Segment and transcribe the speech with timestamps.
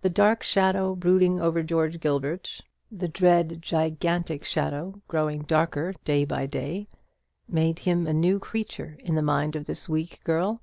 [0.00, 6.46] The dark shadow brooding over George Gilbert the dread gigantic shadow, growing darker day by
[6.46, 6.88] day
[7.46, 10.62] made him a new creature in the mind of this weak girl.